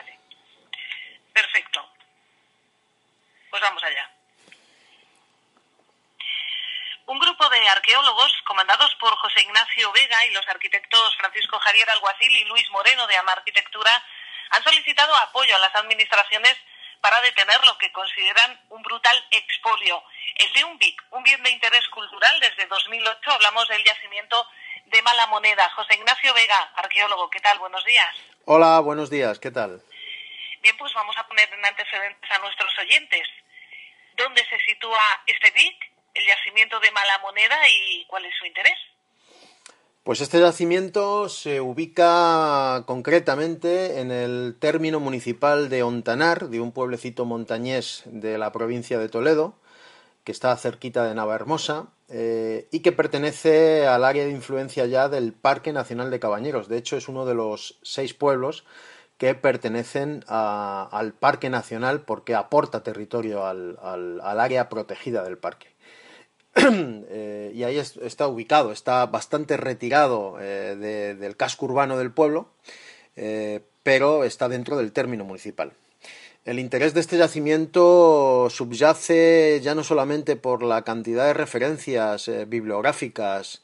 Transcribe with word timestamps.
Vale. 0.00 0.18
Perfecto. 1.32 1.86
Pues 3.50 3.62
vamos 3.62 3.82
allá. 3.84 4.10
Un 7.06 7.18
grupo 7.18 7.48
de 7.48 7.68
arqueólogos, 7.68 8.32
comandados 8.46 8.94
por 9.00 9.14
José 9.16 9.42
Ignacio 9.42 9.92
Vega 9.92 10.24
y 10.26 10.30
los 10.30 10.46
arquitectos 10.48 11.16
Francisco 11.16 11.58
Javier 11.58 11.90
Alguacil 11.90 12.30
y 12.30 12.44
Luis 12.44 12.70
Moreno 12.70 13.06
de 13.08 13.16
Ama 13.16 13.32
Arquitectura, 13.32 13.90
han 14.50 14.62
solicitado 14.62 15.14
apoyo 15.16 15.54
a 15.56 15.58
las 15.58 15.74
administraciones 15.74 16.56
para 17.00 17.20
detener 17.20 17.64
lo 17.66 17.76
que 17.78 17.92
consideran 17.92 18.60
un 18.70 18.82
brutal 18.82 19.16
expolio. 19.32 20.02
El 20.36 20.52
de 20.52 20.64
un 20.64 20.78
BIC, 20.78 21.02
un 21.10 21.22
bien 21.24 21.42
de 21.42 21.50
interés 21.50 21.86
cultural, 21.88 22.40
desde 22.40 22.66
2008 22.66 23.30
hablamos 23.32 23.68
del 23.68 23.84
yacimiento 23.84 24.46
de 24.86 25.02
Mala 25.02 25.26
Moneda. 25.26 25.68
José 25.70 25.94
Ignacio 25.94 26.32
Vega, 26.32 26.72
arqueólogo, 26.76 27.28
¿qué 27.28 27.40
tal? 27.40 27.58
Buenos 27.58 27.84
días. 27.84 28.14
Hola, 28.44 28.80
buenos 28.80 29.10
días, 29.10 29.38
¿qué 29.38 29.50
tal? 29.50 29.82
Bien, 30.62 30.76
pues 30.76 30.92
vamos 30.94 31.16
a 31.16 31.26
poner 31.26 31.52
en 31.52 31.64
antecedentes 31.64 32.30
a 32.30 32.38
nuestros 32.38 32.78
oyentes. 32.78 33.26
¿Dónde 34.16 34.44
se 34.48 34.58
sitúa 34.60 35.00
este 35.26 35.50
BIC? 35.52 35.90
el 36.14 36.26
yacimiento 36.26 36.80
de 36.80 36.90
Mala 36.90 37.18
Moneda 37.22 37.56
y 37.68 38.04
cuál 38.06 38.24
es 38.24 38.32
su 38.38 38.46
interés. 38.46 38.76
Pues 40.02 40.20
este 40.20 40.40
yacimiento 40.40 41.28
se 41.28 41.60
ubica 41.60 42.84
concretamente 42.86 44.00
en 44.00 44.10
el 44.10 44.56
término 44.58 44.98
municipal 44.98 45.68
de 45.68 45.82
Ontanar, 45.82 46.48
de 46.48 46.60
un 46.60 46.72
pueblecito 46.72 47.26
montañés 47.26 48.02
de 48.06 48.38
la 48.38 48.50
provincia 48.50 48.98
de 48.98 49.08
Toledo, 49.08 49.54
que 50.24 50.32
está 50.32 50.56
cerquita 50.56 51.04
de 51.04 51.14
Navahermosa 51.14 51.88
eh, 52.08 52.66
y 52.72 52.80
que 52.80 52.92
pertenece 52.92 53.86
al 53.86 54.04
área 54.04 54.24
de 54.24 54.30
influencia 54.30 54.86
ya 54.86 55.08
del 55.08 55.32
Parque 55.34 55.72
Nacional 55.72 56.10
de 56.10 56.20
Cabañeros. 56.20 56.68
De 56.68 56.78
hecho, 56.78 56.96
es 56.96 57.08
uno 57.08 57.26
de 57.26 57.34
los 57.34 57.78
seis 57.82 58.14
pueblos 58.14 58.64
que 59.20 59.34
pertenecen 59.34 60.24
al 60.28 61.12
Parque 61.12 61.50
Nacional 61.50 62.00
porque 62.00 62.34
aporta 62.34 62.82
territorio 62.82 63.44
al 63.44 64.40
área 64.40 64.70
protegida 64.70 65.22
del 65.22 65.36
parque. 65.36 65.68
Eh, 67.12 67.52
y 67.54 67.64
ahí 67.64 67.76
está 67.76 68.28
ubicado, 68.28 68.72
está 68.72 69.04
bastante 69.06 69.56
retirado 69.56 70.38
eh, 70.40 71.16
del 71.18 71.36
casco 71.36 71.66
urbano 71.66 71.98
del 71.98 72.12
pueblo, 72.12 72.48
eh, 73.16 73.60
pero 73.82 74.24
está 74.24 74.48
dentro 74.48 74.76
del 74.76 74.92
término 74.92 75.24
municipal. 75.24 75.72
El 76.44 76.58
interés 76.58 76.94
de 76.94 77.00
este 77.00 77.18
yacimiento 77.18 78.48
subyace 78.48 79.60
ya 79.62 79.74
no 79.74 79.82
solamente 79.84 80.36
por 80.36 80.62
la 80.62 80.82
cantidad 80.82 81.26
de 81.26 81.34
referencias 81.34 82.30
bibliográficas 82.46 83.62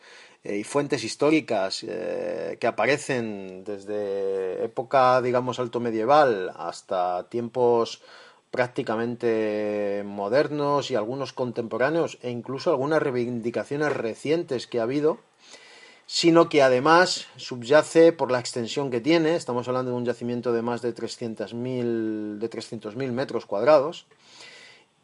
y 0.49 0.65
fuentes 0.65 1.05
históricas 1.05 1.81
que 1.81 2.67
aparecen 2.67 3.65
desde 3.65 4.65
época, 4.65 5.21
digamos, 5.23 5.59
alto 5.59 5.81
medieval 5.81 6.53
hasta 6.57 7.29
tiempos 7.29 8.03
prácticamente 8.51 10.03
modernos 10.07 10.91
y 10.91 10.95
algunos 10.95 11.33
contemporáneos 11.33 12.19
e 12.23 12.31
incluso 12.31 12.71
algunas 12.71 13.03
reivindicaciones 13.03 13.93
recientes 13.93 14.67
que 14.67 14.81
ha 14.81 14.85
habido, 14.85 15.19
sino 16.07 16.49
que 16.49 16.63
además 16.63 17.27
subyace 17.37 18.13
por 18.13 18.31
la 18.31 18.39
extensión 18.39 18.91
que 18.91 19.01
tiene, 19.01 19.35
estamos 19.35 19.69
hablando 19.69 19.91
de 19.91 19.97
un 19.99 20.05
yacimiento 20.05 20.53
de 20.53 20.63
más 20.63 20.81
de 20.81 20.95
300.000 20.95 22.39
de 22.39 22.49
300 22.49 22.97
metros 22.97 23.45
cuadrados, 23.45 24.07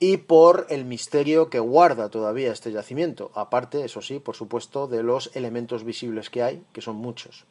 y 0.03 0.17
por 0.17 0.67
el 0.69 0.85
misterio 0.85 1.49
que 1.49 1.61
guarda 1.61 2.09
todavía 2.09 2.51
este 2.51 2.73
yacimiento, 2.73 3.31
aparte, 3.37 3.85
eso 3.85 4.03
sí, 4.03 4.19
por 4.19 4.35
supuesto, 4.35 4.89
de 4.89 5.05
los 5.05 5.31
elementos 5.37 5.85
visibles 5.85 6.29
que 6.29 6.43
hay, 6.43 6.65
que 6.73 6.81
son 6.81 6.97
muchos. 6.97 7.45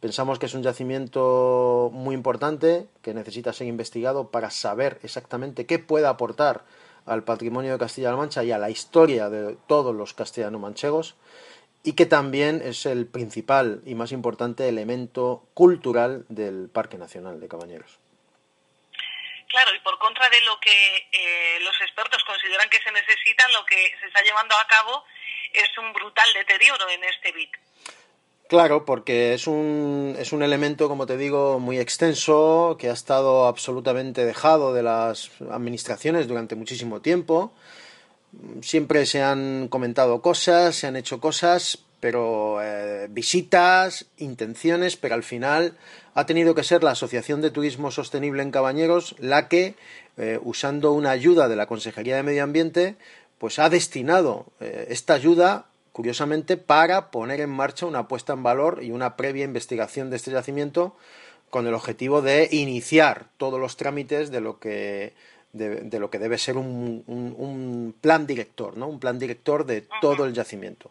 Pensamos 0.00 0.40
que 0.40 0.46
es 0.46 0.54
un 0.54 0.64
yacimiento 0.64 1.90
muy 1.92 2.16
importante 2.16 2.88
que 3.00 3.14
necesita 3.14 3.52
ser 3.52 3.68
investigado 3.68 4.32
para 4.32 4.50
saber 4.50 4.98
exactamente 5.04 5.66
qué 5.66 5.78
puede 5.78 6.08
aportar 6.08 6.64
al 7.06 7.22
patrimonio 7.22 7.70
de 7.70 7.78
Castilla-La 7.78 8.16
Mancha 8.16 8.42
y 8.42 8.50
a 8.50 8.58
la 8.58 8.70
historia 8.70 9.30
de 9.30 9.56
todos 9.68 9.94
los 9.94 10.14
castellano-manchegos 10.14 11.14
y 11.84 11.92
que 11.92 12.06
también 12.06 12.60
es 12.64 12.86
el 12.86 13.06
principal 13.06 13.82
y 13.86 13.94
más 13.94 14.10
importante 14.10 14.68
elemento 14.68 15.44
cultural 15.54 16.26
del 16.28 16.68
Parque 16.70 16.98
Nacional 16.98 17.38
de 17.38 17.46
Cabañeros. 17.46 18.00
Claro, 19.54 19.72
y 19.72 19.78
por 19.78 19.96
contra 20.00 20.28
de 20.30 20.40
lo 20.40 20.58
que 20.58 21.08
eh, 21.12 21.60
los 21.60 21.80
expertos 21.80 22.24
consideran 22.24 22.68
que 22.68 22.82
se 22.82 22.90
necesita, 22.90 23.46
lo 23.52 23.64
que 23.64 23.94
se 24.00 24.06
está 24.08 24.20
llevando 24.20 24.52
a 24.56 24.66
cabo 24.66 25.04
es 25.52 25.70
un 25.78 25.92
brutal 25.92 26.26
deterioro 26.34 26.90
en 26.90 27.04
este 27.04 27.30
BIC. 27.30 27.60
Claro, 28.48 28.84
porque 28.84 29.32
es 29.32 29.46
un, 29.46 30.16
es 30.18 30.32
un 30.32 30.42
elemento, 30.42 30.88
como 30.88 31.06
te 31.06 31.16
digo, 31.16 31.60
muy 31.60 31.78
extenso, 31.78 32.76
que 32.80 32.90
ha 32.90 32.92
estado 32.94 33.46
absolutamente 33.46 34.26
dejado 34.26 34.74
de 34.74 34.82
las 34.82 35.30
administraciones 35.48 36.26
durante 36.26 36.56
muchísimo 36.56 37.00
tiempo. 37.00 37.52
Siempre 38.60 39.06
se 39.06 39.22
han 39.22 39.68
comentado 39.68 40.20
cosas, 40.20 40.74
se 40.74 40.88
han 40.88 40.96
hecho 40.96 41.20
cosas, 41.20 41.78
pero 42.04 42.60
eh, 42.60 43.06
visitas, 43.08 44.04
intenciones, 44.18 44.94
pero 44.98 45.14
al 45.14 45.22
final 45.22 45.78
ha 46.12 46.26
tenido 46.26 46.54
que 46.54 46.62
ser 46.62 46.84
la 46.84 46.90
Asociación 46.90 47.40
de 47.40 47.50
Turismo 47.50 47.90
Sostenible 47.90 48.42
en 48.42 48.50
Cabañeros 48.50 49.16
la 49.18 49.48
que, 49.48 49.74
eh, 50.18 50.38
usando 50.42 50.92
una 50.92 51.12
ayuda 51.12 51.48
de 51.48 51.56
la 51.56 51.64
Consejería 51.64 52.16
de 52.16 52.22
Medio 52.22 52.44
Ambiente, 52.44 52.96
pues 53.38 53.58
ha 53.58 53.70
destinado 53.70 54.44
eh, 54.60 54.88
esta 54.90 55.14
ayuda 55.14 55.64
curiosamente, 55.92 56.58
para 56.58 57.10
poner 57.10 57.40
en 57.40 57.48
marcha 57.48 57.86
una 57.86 58.06
puesta 58.06 58.34
en 58.34 58.42
valor 58.42 58.80
y 58.82 58.90
una 58.90 59.16
previa 59.16 59.46
investigación 59.46 60.10
de 60.10 60.16
este 60.16 60.30
yacimiento 60.30 60.94
con 61.48 61.66
el 61.66 61.72
objetivo 61.72 62.20
de 62.20 62.50
iniciar 62.52 63.28
todos 63.38 63.58
los 63.58 63.78
trámites 63.78 64.30
de 64.30 64.42
lo 64.42 64.58
que 64.58 65.14
de, 65.54 66.00
lo 66.00 66.10
que 66.10 66.18
debe 66.18 66.36
ser 66.36 66.56
un, 66.56 67.04
un, 67.06 67.94
plan 68.00 68.26
director, 68.26 68.76
¿no? 68.76 68.88
Un 68.88 68.98
plan 68.98 69.18
director 69.18 69.64
de 69.64 69.86
todo 70.00 70.24
el 70.24 70.34
yacimiento. 70.34 70.90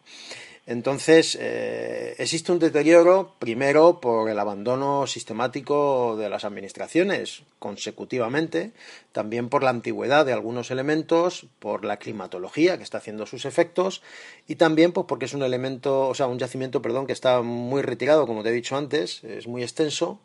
Entonces, 0.66 1.36
eh, 1.38 2.14
existe 2.16 2.50
un 2.50 2.58
deterioro, 2.58 3.34
primero, 3.38 4.00
por 4.00 4.30
el 4.30 4.38
abandono 4.38 5.06
sistemático 5.06 6.16
de 6.16 6.30
las 6.30 6.46
administraciones 6.46 7.42
consecutivamente, 7.58 8.72
también 9.12 9.50
por 9.50 9.62
la 9.62 9.70
antigüedad 9.70 10.24
de 10.24 10.32
algunos 10.32 10.70
elementos, 10.70 11.46
por 11.58 11.84
la 11.84 11.98
climatología 11.98 12.78
que 12.78 12.82
está 12.82 12.96
haciendo 12.96 13.26
sus 13.26 13.44
efectos, 13.44 14.00
y 14.48 14.56
también 14.56 14.92
pues, 14.92 15.06
porque 15.06 15.26
es 15.26 15.34
un 15.34 15.42
elemento, 15.42 16.08
o 16.08 16.14
sea, 16.14 16.28
un 16.28 16.38
yacimiento, 16.38 16.80
perdón, 16.80 17.06
que 17.06 17.12
está 17.12 17.42
muy 17.42 17.82
retirado, 17.82 18.26
como 18.26 18.42
te 18.42 18.48
he 18.48 18.52
dicho 18.52 18.76
antes, 18.76 19.22
es 19.24 19.46
muy 19.46 19.62
extenso, 19.62 20.18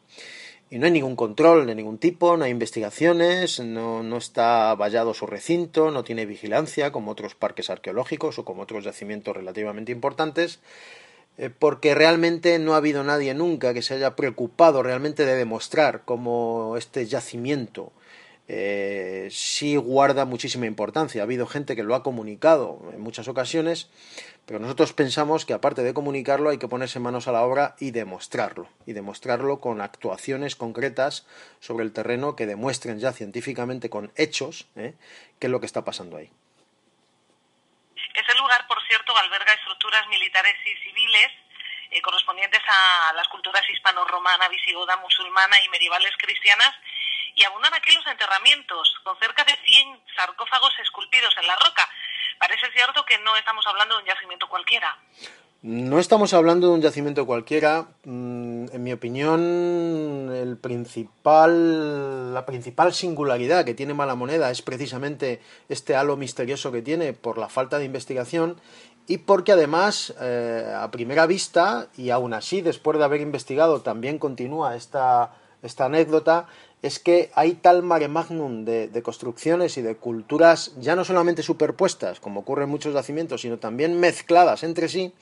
y 0.71 0.77
no 0.77 0.85
hay 0.85 0.91
ningún 0.91 1.15
control 1.15 1.65
de 1.65 1.75
ningún 1.75 1.97
tipo, 1.97 2.37
no 2.37 2.45
hay 2.45 2.51
investigaciones, 2.51 3.59
no, 3.59 4.03
no, 4.03 4.17
está 4.17 4.75
vallado 4.75 5.13
su 5.13 5.25
recinto, 5.25 5.89
no 5.89 6.03
tiene 6.03 6.25
vigilancia 6.25 6.91
como 6.91 7.11
otros 7.11 7.33
parques 7.33 7.69
arqueológicos 7.69 8.37
o 8.37 8.45
como 8.45 8.61
otros 8.63 8.83
yacimientos 8.83 9.35
relativamente 9.35 9.91
importantes, 9.91 10.59
eh, 11.37 11.49
porque 11.49 11.95
realmente 11.95 12.59
no 12.59 12.73
ha 12.73 12.77
habido 12.77 13.03
nadie 13.03 13.33
nunca 13.33 13.73
que 13.73 13.81
se 13.81 13.95
haya 13.95 14.15
preocupado 14.15 14.83
realmente 14.83 15.25
de 15.25 15.35
demostrar 15.35 16.03
cómo 16.05 16.75
este 16.77 17.07
yacimiento 17.07 17.91
eh, 18.51 19.27
sí 19.29 19.75
guarda 19.75 20.25
muchísima 20.25 20.65
importancia. 20.65 21.21
Ha 21.21 21.25
habido 21.25 21.45
gente 21.45 21.75
que 21.75 21.83
lo 21.83 21.93
ha 21.93 22.01
comunicado 22.01 22.81
en 22.91 22.99
muchas 22.99 23.27
ocasiones, 23.27 23.91
pero 24.47 24.59
nosotros 24.59 24.91
pensamos 24.91 25.45
que 25.45 25.53
aparte 25.53 25.83
de 25.83 25.93
comunicarlo 25.93 26.49
hay 26.49 26.57
que 26.57 26.67
ponerse 26.67 26.99
manos 26.99 27.27
a 27.27 27.31
la 27.31 27.43
obra 27.43 27.75
y 27.79 27.91
demostrarlo, 27.91 28.67
y 28.87 28.93
demostrarlo 28.93 29.61
con 29.61 29.81
actuaciones 29.81 30.55
concretas 30.55 31.27
sobre 31.59 31.85
el 31.85 31.93
terreno 31.93 32.35
que 32.35 32.47
demuestren 32.47 32.99
ya 32.99 33.13
científicamente 33.13 33.91
con 33.91 34.11
hechos 34.15 34.65
¿eh? 34.75 34.95
qué 35.39 35.45
es 35.45 35.51
lo 35.51 35.59
que 35.59 35.67
está 35.67 35.85
pasando 35.85 36.17
ahí. 36.17 36.31
Ese 38.15 38.35
lugar, 38.35 38.65
por 38.67 38.81
cierto, 38.87 39.15
alberga 39.15 39.53
estructuras 39.53 40.07
militares 40.07 40.55
y 40.65 40.89
civiles 40.89 41.29
eh, 41.91 42.01
correspondientes 42.01 42.61
a 42.67 43.13
las 43.13 43.27
culturas 43.27 43.61
hispano-romana, 43.69 44.49
visigoda, 44.49 44.97
musulmana 44.97 45.61
y 45.63 45.69
medievales 45.69 46.17
cristianas 46.17 46.73
y 47.35 47.43
abundan 47.43 47.73
aquí 47.73 47.93
los 47.93 48.07
enterramientos, 48.07 48.93
con 49.03 49.17
cerca 49.19 49.43
de 49.43 49.55
100 49.65 50.01
sarcófagos 50.15 50.73
esculpidos 50.79 51.35
en 51.37 51.47
la 51.47 51.55
roca. 51.55 51.89
Parece 52.39 52.71
cierto 52.73 53.03
que 53.05 53.17
no 53.19 53.35
estamos 53.35 53.65
hablando 53.67 53.95
de 53.95 54.01
un 54.01 54.07
yacimiento 54.07 54.47
cualquiera. 54.47 54.97
No 55.61 55.99
estamos 55.99 56.33
hablando 56.33 56.67
de 56.67 56.73
un 56.73 56.81
yacimiento 56.81 57.25
cualquiera. 57.25 57.87
Mm, 58.05 58.67
en 58.71 58.83
mi 58.83 58.93
opinión, 58.93 60.29
la 60.53 62.45
principal 62.45 62.93
singularidad 62.93 63.65
que 63.65 63.73
tiene 63.73 63.93
Mala 63.93 64.15
Moneda 64.15 64.51
es 64.51 64.61
precisamente 64.61 65.41
este 65.67 65.97
halo 65.97 66.15
misterioso 66.15 66.71
que 66.71 66.81
tiene 66.81 67.11
por 67.11 67.37
la 67.37 67.49
falta 67.49 67.77
de 67.77 67.83
investigación 67.83 68.61
y 69.05 69.17
porque 69.17 69.51
además, 69.51 70.13
eh, 70.21 70.73
a 70.77 70.91
primera 70.91 71.25
vista, 71.25 71.87
y 71.97 72.11
aún 72.11 72.33
así, 72.33 72.61
después 72.61 72.97
de 72.97 73.03
haber 73.03 73.19
investigado, 73.19 73.81
también 73.81 74.17
continúa 74.17 74.75
esta, 74.75 75.33
esta 75.61 75.85
anécdota, 75.85 76.47
es 76.81 76.99
que 76.99 77.29
hay 77.33 77.53
tal 77.53 77.83
mare 77.83 78.07
magnum 78.07 78.63
de, 78.63 79.01
construcciones 79.03 79.77
y 79.77 79.81
de 79.81 79.95
culturas 79.95 80.73
ya 80.79 80.95
no 80.95 81.03
solamente 81.03 81.43
superpuestas, 81.43 82.19
como 82.19 82.41
ocurre 82.41 82.63
en 82.63 82.69
muchos 82.69 82.93
yacimientos, 82.93 83.41
sino 83.41 83.57
también 83.57 83.99
mezcladas 83.99 84.63
entre 84.63 84.87
sí, 84.87 85.13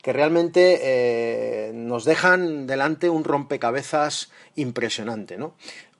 que 0.00 0.12
realmente 0.12 0.80
eh, 0.82 1.72
nos 1.74 2.04
dejan 2.04 2.66
delante 2.66 3.08
un 3.08 3.24
rompecabezas 3.24 4.30
impresionante, 4.56 5.38
¿no? 5.38 5.54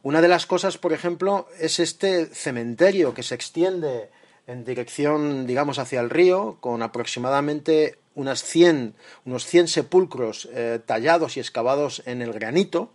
Una 0.04 0.20
de 0.20 0.28
las 0.28 0.46
cosas, 0.46 0.78
por 0.78 0.92
ejemplo, 0.92 1.46
es 1.60 1.78
este 1.78 2.26
cementerio 2.26 3.14
que 3.14 3.22
se 3.22 3.36
extiende 3.36 4.10
en 4.48 4.64
dirección, 4.64 5.46
digamos, 5.46 5.78
hacia 5.78 6.00
el 6.00 6.10
río, 6.10 6.56
con 6.60 6.82
aproximadamente 6.82 7.98
unas 8.16 8.42
100, 8.42 8.94
unos 9.24 9.46
100 9.46 9.68
sepulcros 9.68 10.48
eh, 10.52 10.80
tallados 10.84 11.36
y 11.36 11.40
excavados 11.40 12.02
en 12.06 12.20
el 12.20 12.32
granito, 12.32 12.92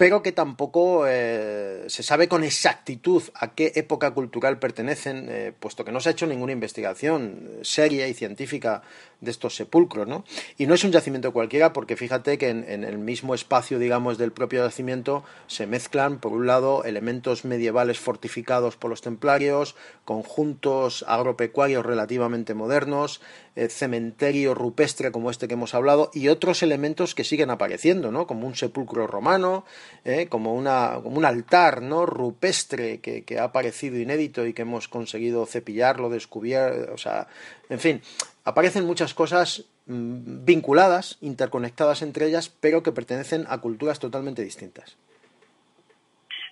pero 0.00 0.22
que 0.22 0.32
tampoco 0.32 1.04
eh, 1.06 1.84
se 1.88 2.02
sabe 2.02 2.26
con 2.26 2.42
exactitud 2.42 3.22
a 3.34 3.52
qué 3.52 3.72
época 3.74 4.12
cultural 4.12 4.58
pertenecen, 4.58 5.26
eh, 5.28 5.52
puesto 5.60 5.84
que 5.84 5.92
no 5.92 6.00
se 6.00 6.08
ha 6.08 6.12
hecho 6.12 6.26
ninguna 6.26 6.52
investigación 6.52 7.50
seria 7.60 8.08
y 8.08 8.14
científica 8.14 8.80
de 9.20 9.30
estos 9.30 9.54
sepulcros, 9.54 10.06
¿no? 10.06 10.24
Y 10.56 10.66
no 10.66 10.74
es 10.74 10.84
un 10.84 10.92
yacimiento 10.92 11.32
cualquiera, 11.32 11.72
porque 11.72 11.96
fíjate 11.96 12.38
que 12.38 12.48
en, 12.48 12.84
el 12.84 12.98
mismo 12.98 13.34
espacio, 13.34 13.78
digamos, 13.78 14.18
del 14.18 14.32
propio 14.32 14.64
yacimiento 14.64 15.24
se 15.46 15.66
mezclan, 15.66 16.18
por 16.18 16.32
un 16.32 16.46
lado, 16.46 16.84
elementos 16.84 17.44
medievales 17.44 17.98
fortificados 17.98 18.76
por 18.76 18.90
los 18.90 19.02
templarios, 19.02 19.76
conjuntos 20.04 21.04
agropecuarios 21.06 21.84
relativamente 21.84 22.54
modernos, 22.54 23.20
eh, 23.56 23.68
cementerio 23.68 24.54
rupestre 24.54 25.10
como 25.10 25.30
este 25.30 25.48
que 25.48 25.54
hemos 25.54 25.74
hablado, 25.74 26.10
y 26.14 26.28
otros 26.28 26.62
elementos 26.62 27.14
que 27.14 27.24
siguen 27.24 27.50
apareciendo, 27.50 28.10
¿no? 28.10 28.26
Como 28.26 28.46
un 28.46 28.54
sepulcro 28.54 29.06
romano, 29.06 29.64
¿eh? 30.04 30.28
como, 30.28 30.54
una, 30.54 31.00
como 31.02 31.18
un 31.18 31.24
altar, 31.24 31.82
¿no? 31.82 32.06
Rupestre 32.06 33.00
que, 33.00 33.38
ha 33.38 33.44
aparecido 33.44 33.98
inédito 33.98 34.46
y 34.46 34.52
que 34.52 34.62
hemos 34.62 34.88
conseguido 34.88 35.46
cepillarlo, 35.46 36.08
descubrir, 36.08 36.90
o 36.92 36.98
sea, 36.98 37.28
en 37.68 37.80
fin, 37.80 38.02
aparecen 38.44 38.86
muchas 38.86 39.14
cosas 39.14 39.64
mm, 39.86 40.44
vinculadas, 40.44 41.18
interconectadas 41.20 42.02
entre 42.02 42.26
ellas, 42.26 42.48
pero 42.48 42.82
que 42.82 42.92
pertenecen 42.92 43.46
a 43.48 43.58
culturas 43.58 43.98
totalmente 43.98 44.42
distintas. 44.42 44.96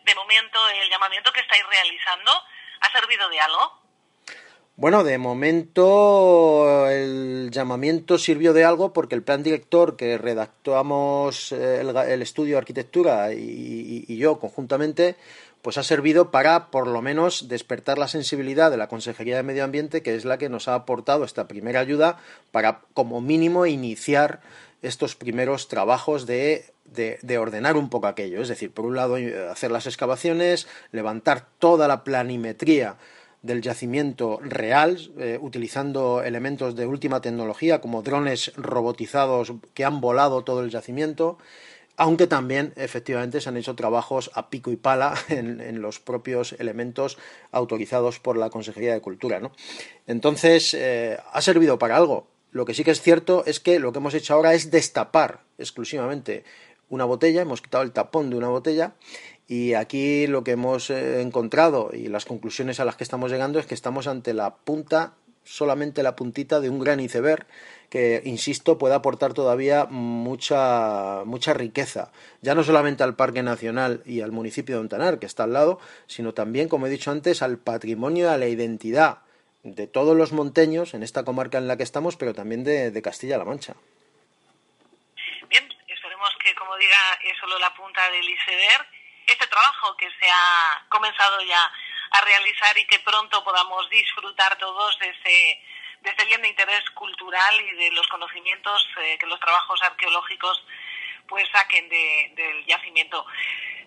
De 0.05 0.15
momento, 0.15 0.59
el 0.83 0.89
llamamiento 0.91 1.33
que 1.33 1.41
estáis 1.41 1.63
realizando 1.69 2.33
ha 2.81 2.93
servido 2.93 3.29
de 3.29 3.41
algo. 3.41 3.88
Bueno, 4.79 5.03
de 5.03 5.19
momento 5.19 6.89
el 6.89 7.51
llamamiento 7.51 8.17
sirvió 8.17 8.53
de 8.53 8.65
algo 8.65 8.93
porque 8.93 9.17
el 9.17 9.25
plan 9.25 9.43
director 9.43 9.97
que 9.97 10.17
redactamos 10.19 11.51
eh, 11.51 11.81
el, 11.81 12.23
estudio 12.23 12.55
de 12.55 12.59
arquitectura 12.59 13.33
y 13.33 14.17
yo 14.17 14.39
conjuntamente 14.39 15.17
pues 15.63 15.79
ha 15.79 15.83
servido 15.83 16.31
para 16.31 16.71
por 16.71 16.87
lo 16.87 17.03
menos 17.03 17.49
despertar 17.49 17.99
la 17.99 18.07
sensibilidad 18.07 18.71
de 18.71 18.77
la 18.77 18.87
Consejería 18.87 19.35
de 19.35 19.43
Medio 19.43 19.65
Ambiente, 19.65 20.01
que 20.01 20.15
es 20.15 20.25
la 20.25 20.39
que 20.39 20.49
nos 20.49 20.69
ha 20.69 20.75
aportado 20.75 21.25
esta 21.25 21.49
primera 21.49 21.81
ayuda 21.81 22.21
para 22.53 22.83
como 22.95 23.21
mínimo 23.21 23.67
iniciar 23.67 24.39
estos 24.83 25.17
primeros 25.17 25.67
trabajos 25.67 26.25
de, 26.25 26.67
de, 26.85 27.39
ordenar 27.39 27.77
un 27.77 27.91
poco 27.91 28.07
aquello. 28.07 28.41
Es 28.41 28.47
decir, 28.47 28.71
por 28.71 28.85
un 28.85 28.95
lado 28.95 29.17
hacer 29.51 29.73
las 29.73 29.89
excavaciones, 29.89 30.69
levantar 30.93 31.49
toda 31.59 31.89
la 31.89 32.05
planimetría 32.05 32.95
del 33.43 33.63
yacimiento 33.63 34.41
real, 34.43 34.99
eh, 35.19 35.39
utilizando 35.41 36.23
elementos 36.23 36.75
de 36.75 36.87
última 36.87 37.21
tecnología 37.21 37.81
como 37.81 38.03
drones 38.03 38.53
robotizados 38.57 39.53
que 39.75 39.85
han 39.85 40.01
volado 40.01 40.43
todo 40.43 40.63
el 40.63 40.71
yacimiento, 40.71 41.39
aunque 41.97 42.27
también 42.27 42.73
efectivamente 42.77 43.41
se 43.41 43.49
han 43.49 43.57
hecho 43.57 43.75
trabajos 43.75 44.31
a 44.35 44.51
pico 44.51 44.71
y 44.71 44.77
pala 44.77 45.15
en, 45.29 45.83
los 45.83 45.99
propios 45.99 46.55
elementos 46.59 47.19
autorizados 47.51 48.21
por 48.21 48.37
la 48.37 48.51
Consejería 48.51 48.95
de 48.95 49.01
Cultura. 49.01 49.41
¿no? 49.41 49.53
Entonces, 50.07 50.75
eh, 50.75 51.19
ha 51.33 51.43
servido 51.43 51.79
para 51.79 51.97
algo. 51.97 52.29
Lo 52.51 52.65
que 52.65 52.73
sí 52.73 52.83
que 52.83 52.93
es 52.93 53.03
cierto 53.03 53.45
es 53.47 53.61
que 53.61 53.79
lo 53.79 53.93
que 53.93 53.99
hemos 53.99 54.15
hecho 54.15 54.35
ahora 54.35 54.55
es 54.55 54.71
destapar 54.71 55.41
exclusivamente 55.59 56.45
una 56.89 57.05
botella, 57.05 57.43
hemos 57.43 57.63
quitado 57.63 57.85
el 57.85 57.93
tapón 57.93 58.31
de 58.31 58.37
una 58.37 58.49
botella 58.49 58.93
y 59.47 59.75
aquí 59.75 60.27
lo 60.27 60.45
que 60.45 60.53
hemos 60.53 60.91
eh, 60.91 61.21
encontrado 61.21 61.91
y 61.93 62.09
las 62.09 62.25
conclusiones 62.25 62.81
a 62.81 62.85
las 62.85 62.97
que 62.97 63.05
estamos 63.05 63.31
llegando 63.31 63.59
es 63.59 63.67
que 63.67 63.75
estamos 63.75 64.07
ante 64.07 64.35
la 64.35 64.57
punta, 64.57 65.15
solamente 65.45 66.03
la 66.03 66.17
puntita 66.17 66.61
de 66.61 66.69
un 66.69 66.79
gran 66.79 67.01
iceberg 67.01 67.47
que, 67.89 68.21
insisto, 68.25 68.77
puede 68.77 68.95
aportar 68.95 69.33
todavía 69.33 69.87
mucha, 69.87 71.23
mucha 71.25 71.55
riqueza, 71.55 72.13
ya 72.43 72.55
no 72.55 72.63
solamente 72.63 73.03
al 73.03 73.17
Parque 73.17 73.43
Nacional 73.43 74.03
y 74.05 74.21
al 74.21 74.33
municipio 74.33 74.77
de 74.77 74.83
Ontanar, 74.83 75.19
que 75.19 75.27
está 75.27 75.45
al 75.45 75.55
lado, 75.55 75.81
sino 76.07 76.35
también, 76.35 76.69
como 76.69 76.87
he 76.87 76.91
dicho 76.91 77.11
antes, 77.11 77.41
al 77.41 77.59
patrimonio 77.59 78.31
a 78.31 78.37
la 78.37 78.49
identidad 78.49 79.19
de 79.63 79.87
todos 79.87 80.17
los 80.17 80.33
monteños 80.33 80.95
en 80.95 81.03
esta 81.03 81.25
comarca 81.25 81.59
en 81.59 81.69
la 81.69 81.77
que 81.77 81.83
estamos, 81.83 82.17
pero 82.17 82.35
también 82.35 82.65
de, 82.65 83.03
Castilla-La 83.03 83.45
Mancha. 83.45 83.75
Bien, 85.49 85.65
esperemos 85.89 86.31
que, 86.45 86.55
como 86.55 86.68
diga, 86.79 87.19
es 87.23 87.37
solo 87.39 87.59
la 87.59 87.75
punta 87.75 88.11
del 88.11 88.29
iceberg. 88.29 88.87
Este 89.27 89.47
trabajo 89.47 89.97
que 89.97 90.09
se 90.19 90.31
ha 90.31 90.87
comenzado 90.89 91.43
ya 91.43 91.71
a 92.11 92.21
realizar 92.23 92.77
y 92.79 92.87
que 92.87 92.99
pronto 93.01 93.45
podamos 93.45 93.89
disfrutar 93.91 94.57
todos 94.57 94.99
de 94.99 95.09
ese 95.11 95.63
de 96.01 96.11
este 96.11 96.25
bien 96.27 96.41
de 96.43 96.49
interés 96.49 96.89
cultural 96.91 97.61
y 97.61 97.75
de 97.77 97.91
los 97.91 98.07
conocimientos 98.07 98.89
eh, 99.01 99.19
que 99.19 99.27
los 99.27 99.41
trabajos 99.41 99.83
arqueológicos 99.83 100.65
pues 101.27 101.47
saquen 101.53 101.89
del 101.89 102.65
yacimiento. 102.67 103.27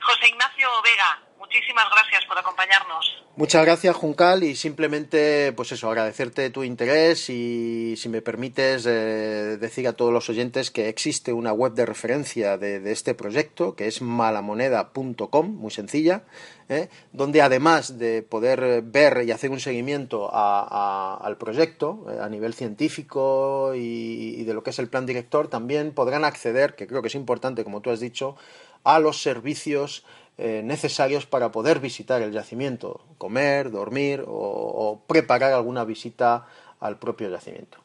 José 0.02 0.28
Ignacio 0.30 0.68
Vega, 0.84 1.22
muchísimas 1.38 1.86
gracias 1.92 2.26
por 2.26 2.38
acompañarnos. 2.38 3.22
Muchas 3.36 3.64
gracias, 3.64 3.96
Juncal, 3.96 4.44
y 4.44 4.56
simplemente, 4.56 5.54
pues 5.54 5.72
eso, 5.72 5.90
agradecerte 5.90 6.50
tu 6.50 6.64
interés 6.64 7.30
y, 7.30 7.96
si 7.96 8.10
me 8.10 8.22
permites, 8.22 8.86
eh, 8.86 9.58
decir 9.58 9.88
a 9.88 9.94
todos 9.94 10.12
los 10.12 10.30
oyentes 10.30 10.70
que 10.70 10.90
existe 10.90 11.32
una 11.32 11.54
web 11.54 11.74
de 11.74 11.86
referencia 11.86 12.58
de, 12.58 12.92
este 12.92 13.14
proyecto, 13.14 13.76
que 13.76 13.88
es 13.88 14.02
malamoneda.com, 14.02 15.56
muy 15.56 15.72
sencilla, 15.72 16.24
¿eh? 16.68 16.90
donde 17.14 17.42
además 17.42 17.98
de 17.98 18.22
poder 18.22 18.82
ver 18.82 19.24
y 19.26 19.32
hacer 19.32 19.50
un 19.50 19.62
seguimiento 19.62 20.30
al 20.34 21.38
proyecto 21.38 22.06
eh, 22.12 22.20
a 22.22 22.28
nivel 22.28 22.54
científico 22.54 23.74
y 23.76 24.44
de 24.44 24.54
lo 24.54 24.62
que 24.62 24.72
es 24.72 24.80
el 24.80 24.90
plan 24.90 25.06
director, 25.06 25.48
también 25.48 25.94
podrán 25.94 26.26
acceder, 26.26 26.76
que 26.76 26.86
creo 26.86 27.02
que 27.02 27.08
es 27.08 27.16
importante, 27.16 27.64
como 27.64 27.82
tú 27.82 27.92
has 27.92 28.02
dicho, 28.02 28.36
a 28.84 29.00
los 29.00 29.22
servicios 29.22 30.04
eh, 30.38 30.62
necesarios 30.64 31.26
para 31.26 31.52
poder 31.52 31.80
visitar 31.80 32.22
el 32.22 32.32
yacimiento, 32.32 33.06
comer, 33.18 33.70
dormir 33.70 34.24
o, 34.26 35.04
preparar 35.08 35.54
alguna 35.54 35.84
visita 35.84 36.48
al 36.80 36.98
propio 36.98 37.30
yacimiento. 37.30 37.78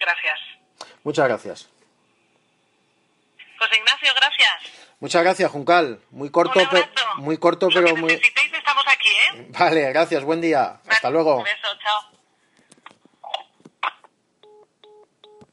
Gracias. 0.00 0.38
Muchas 1.04 1.28
gracias. 1.28 1.68
José 3.58 3.76
Ignacio, 3.76 4.12
gracias. 4.14 4.82
Muchas 4.98 5.22
gracias, 5.22 5.50
Juncal. 5.50 6.00
Muy 6.10 6.30
corto, 6.30 6.60
pero 6.70 6.88
muy 7.18 7.36
corto, 7.36 7.68
pero 7.72 7.96
muy. 7.96 8.12
estamos 8.12 8.84
aquí, 8.86 9.10
¿eh? 9.10 9.46
Vale, 9.50 9.92
gracias. 9.92 10.24
Buen 10.24 10.40
día. 10.40 10.80
Hasta 10.88 11.10
luego. 11.10 11.38
Un 11.38 11.44
beso, 11.44 11.68
chao. 11.82 12.11